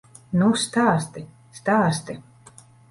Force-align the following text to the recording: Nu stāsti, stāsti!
Nu 0.43 0.47
stāsti, 0.61 1.25
stāsti! 1.61 2.21